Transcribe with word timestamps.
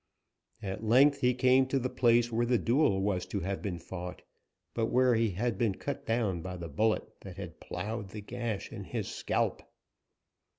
At 0.63 0.83
length 0.83 1.19
he 1.21 1.35
came 1.35 1.67
to 1.67 1.77
the 1.77 1.87
place 1.87 2.31
where 2.31 2.47
the 2.47 2.57
duel 2.57 3.03
was 3.03 3.27
to 3.27 3.41
have 3.41 3.61
been 3.61 3.77
fought 3.77 4.23
but 4.73 4.87
where 4.87 5.13
he 5.13 5.29
had 5.29 5.59
been 5.59 5.75
cut 5.75 6.07
down 6.07 6.41
by 6.41 6.57
the 6.57 6.69
bullet 6.69 7.07
that 7.19 7.37
had 7.37 7.59
plowed 7.59 8.09
the 8.09 8.21
gash 8.21 8.71
in 8.71 8.85
his 8.85 9.07
scalp. 9.07 9.61